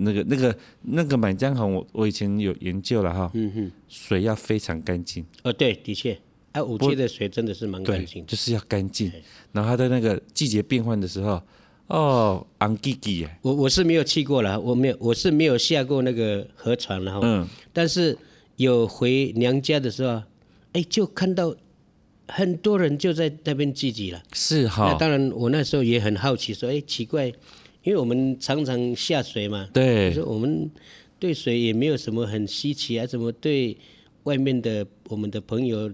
[0.00, 5.24] 那个、那个、那个满江红，我我以前有研究了哈，嗯哼，水要非常干净。
[5.42, 6.16] 哦，对，的确，
[6.52, 9.10] 啊，五届的水真的是蛮干净，就是要干净。
[9.52, 11.42] 然后它的那个季节变换的时候，
[11.88, 18.16] 哦，昂吉吉哎，我我是没有去过了，我没有，我是没有下过那个河船了哈，嗯，但是
[18.56, 20.22] 有回娘家的时候，
[20.72, 21.54] 哎，就看到
[22.28, 24.92] 很多人就在那边聚集了，是哈。
[24.92, 27.32] 那当然，我那时候也很好奇，说，哎，奇怪。
[27.84, 30.70] 因为我们常常下水嘛，对，就是我们
[31.18, 33.76] 对水也没有什么很稀奇啊，怎么对
[34.24, 35.90] 外面的我们的朋友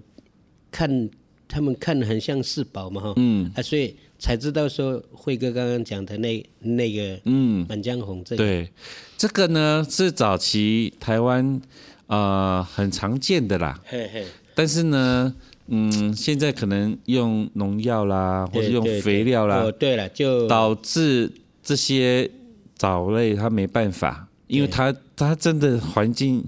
[0.70, 1.08] 看
[1.46, 8.68] 他们看很像四宝嘛哈，嗯，啊，所以才知道说慧哥刚刚讲的那那个嗯满江红这个，对，
[9.16, 11.60] 这个呢是早期台湾
[12.06, 14.24] 啊、呃、很常见的啦，嘿嘿，
[14.54, 15.32] 但是呢，
[15.68, 21.30] 嗯，现在可能用农药啦，或者用肥料啦，哦，对了，就导致。
[21.64, 22.30] 这些
[22.76, 26.44] 藻类它没办法，因为它它真的环境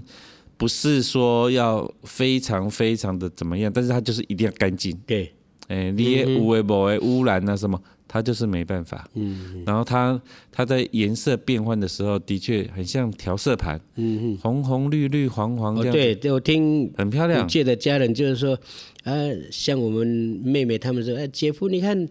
[0.55, 4.95] 不是说要非常非常的怎么样，但是它就是一定要干净。
[5.07, 5.33] 对，
[5.67, 9.09] 哎，你也无为无为污染啊什么，它就是没办法。
[9.15, 13.79] 嗯，然后它它在颜色变换的时候，的确很像调色盘。
[13.95, 15.91] 嗯嗯，红红绿绿黄黄这样。
[15.91, 17.47] 对，对我听很漂亮。
[17.47, 18.57] 借的家人就是说，
[19.03, 19.13] 啊，
[19.51, 20.05] 像我们
[20.43, 22.07] 妹妹他们说，哎，姐夫你看。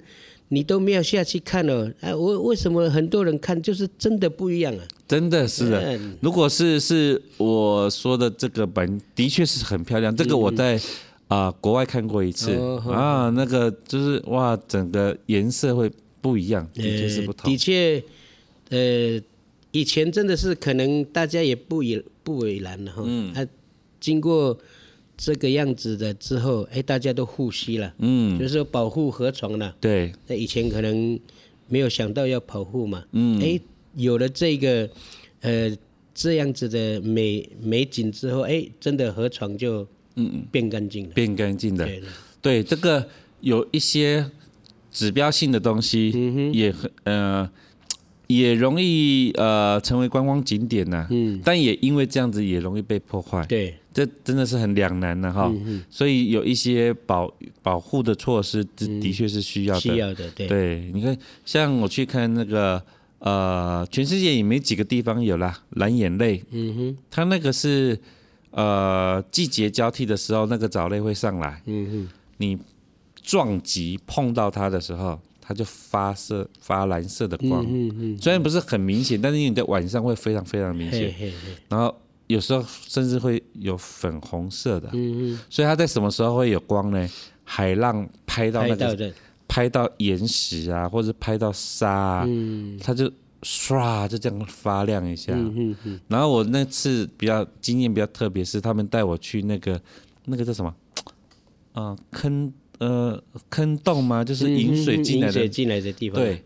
[0.48, 4.84] 你都没有下去看哦，哎，为为什么很多人看就是真的不一样啊？
[5.08, 10.14] 真的是的，如果是是我说的这个本，的确是很漂亮。
[10.14, 10.76] 这个我在
[11.28, 12.54] 啊、呃、国外看过一次
[12.90, 15.90] 啊，那个就是哇，整个颜色会
[16.20, 17.50] 不一样，的确是不同。
[17.50, 18.02] 的确，
[18.70, 19.20] 呃，
[19.72, 23.02] 以前真的是可能大家也不以不为然了哈。
[23.04, 23.34] 嗯。
[23.34, 23.46] 啊，
[24.00, 24.56] 经过。
[25.16, 29.74] 这个样子的之后，哎，大家都护溪了，嗯，就是说保护河床了。
[29.80, 31.18] 对，那以前可能
[31.68, 33.58] 没有想到要保护嘛，嗯，哎，
[33.94, 34.88] 有了这个
[35.40, 35.74] 呃
[36.14, 39.86] 这样子的美美景之后，哎，真的河床就
[40.16, 40.44] 嗯。
[40.52, 41.86] 变干净了，变干净的。
[41.86, 42.02] 对，
[42.42, 43.08] 对，这个
[43.40, 44.30] 有一些
[44.90, 47.50] 指标性的东西，嗯哼，也很呃
[48.26, 53.44] 也容易呃成为观光景点呐，嗯，但也因为这样子也容易被破坏。
[53.46, 53.74] 对。
[53.96, 55.50] 这真的是很两难的哈，
[55.88, 57.32] 所以有一些保
[57.62, 59.80] 保护的措施，的的确是需要的。
[59.80, 60.46] 需要的，对。
[60.46, 61.16] 对，你看，
[61.46, 62.82] 像我去看那个，
[63.20, 66.44] 呃，全世界也没几个地方有啦，蓝眼泪。
[66.50, 66.98] 嗯哼。
[67.10, 67.98] 它那个是，
[68.50, 71.62] 呃，季节交替的时候，那个藻类会上来。
[71.64, 72.08] 嗯哼。
[72.36, 72.58] 你
[73.22, 77.64] 撞击碰到它的时候，它就发射发蓝色的光。
[77.66, 78.18] 嗯嗯。
[78.20, 81.14] 虽然不是很明显，但是你在晚上会非常非常明显。
[81.70, 81.96] 然后。
[82.26, 87.08] 有时候甚至会有粉红色的，嗯嗯，所以它在什么时候会有光呢？
[87.44, 89.12] 海浪拍到那个，
[89.46, 93.08] 拍到岩石啊，或者拍到沙啊，嗯，它就
[93.42, 95.32] 唰就这样发亮一下。
[95.34, 99.80] 嗯嗯，然后我那次比较经验比较特别，是他们带我去那个
[100.24, 100.74] 那个叫什么？
[101.74, 104.24] 啊，坑呃坑洞吗？
[104.24, 106.20] 就是引水进来的，引水进来的地方。
[106.20, 106.42] 对。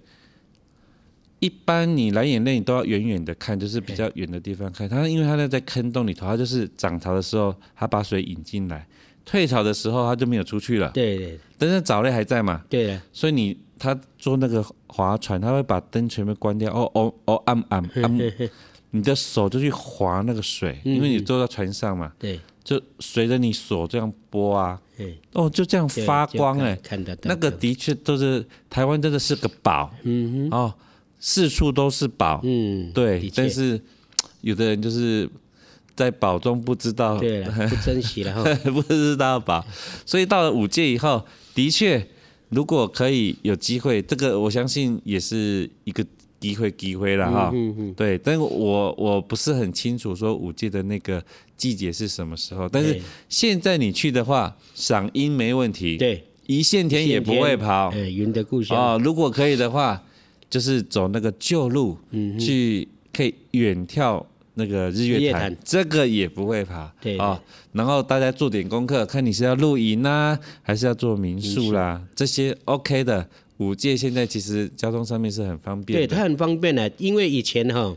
[1.41, 4.89] 一般你蓝眼泪你都要远远的看，就是比较远的地方看。
[4.89, 8.79] 它因为它那在坑洞里头，它就是涨潮的时候，它把水引进来；
[9.25, 10.91] 退潮的时候，它就没有出去了。
[10.91, 11.39] 对对。
[11.59, 12.63] 但是藻类还在嘛？
[12.69, 13.01] 对。
[13.13, 16.73] 所以你他坐那个划船，他会把灯全部关掉。
[16.73, 18.33] 哦哦哦，暗暗 暗，
[18.91, 22.13] 你的手就去划那个水，因为你坐在船上嘛。
[22.19, 22.39] 对。
[22.63, 30.75] 就随着你手这样拨啊，嗯哦，就这样发光哎、欸，看得到那个的确都是台湾真的是个宝，嗯哼，哦，
[31.21, 33.81] 四处都是宝，嗯，对，但是
[34.41, 35.29] 有的人就是
[35.95, 38.43] 在宝中不知道，对了， 不珍惜了哈。
[38.73, 39.65] 不知道宝，
[40.07, 41.23] 所以到了五届以后，
[41.55, 42.05] 的确，
[42.49, 46.03] 如果可以有机会，这个我相信也是一个
[46.41, 47.51] 机会机会了哈。
[47.53, 51.23] 嗯嗯对，但我我不是很清楚说五届的那个
[51.59, 59.01] 季节是什么时候，但是对现在你去的话，赏樱没问题，，对，一线天也不会跑哎，云的故乡，哦。
[59.05, 60.03] 如果可以的话，
[60.51, 64.23] 就是走那个旧路，嗯去可以远眺
[64.55, 67.41] 那个日月潭，这个也不会爬，对哦。
[67.73, 73.27] 然后大家做点功课，看你是要露营呢，还是要做民宿啦，这些 OK 的。
[73.59, 77.95] 五界现在其实交通上面是很方便的，对，它很方便的，因为以前哈，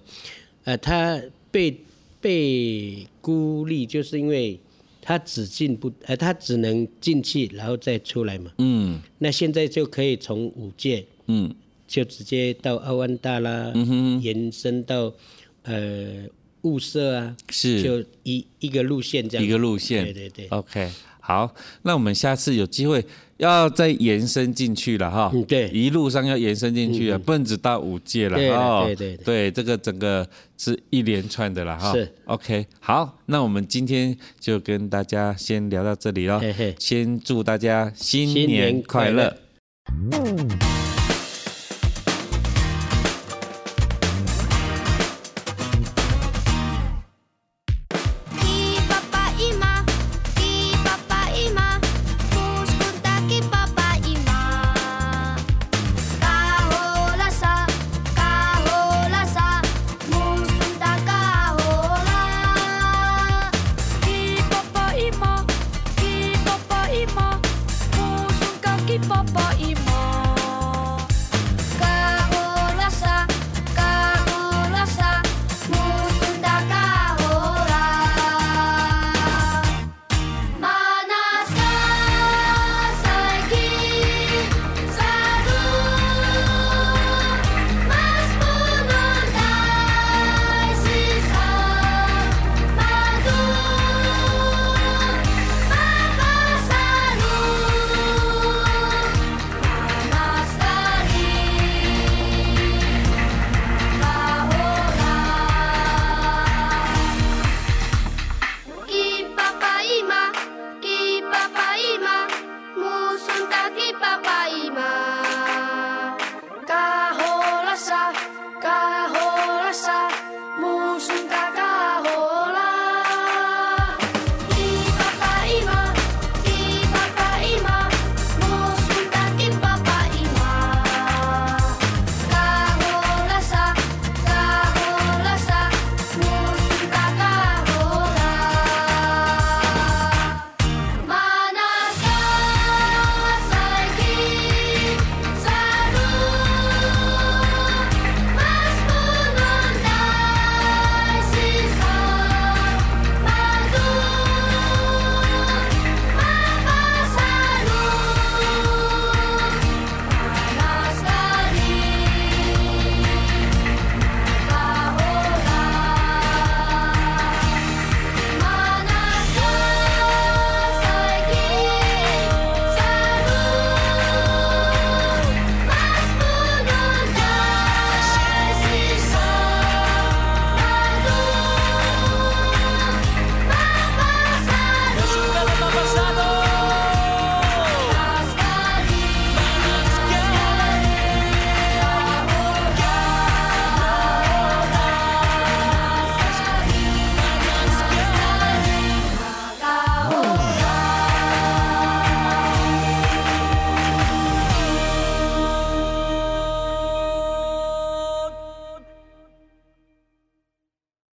[0.65, 1.17] 呃，它
[1.49, 1.73] 被
[2.19, 4.59] 被孤立，就是因为
[5.01, 8.51] 它只进不，呃，它只能进去然后再出来嘛。
[8.57, 8.99] 嗯。
[9.19, 11.55] 那现在就可以从五界嗯
[11.93, 15.13] 就直接到奥万大啦，嗯哼，延伸到
[15.61, 16.23] 呃
[16.63, 19.45] 雾社啊，是就一一个路线这样。
[19.45, 20.47] 一个路线，对对对。
[20.47, 20.89] OK，
[21.19, 23.05] 好，那我们下次有机会
[23.37, 25.29] 要再延伸进去了哈。
[25.35, 28.83] 嗯对一路上要延伸进去了，不能只到五届了对了哦。
[28.87, 30.27] 对对对对，这个整个
[30.57, 31.93] 是一连串的了哈。
[31.93, 36.39] 是 OK，好，那我们今天就跟大家先聊到这里了。
[36.39, 39.37] 嘿嘿先祝大家新新年年快乐
[39.85, 40.47] 快乐。
[40.49, 40.82] キ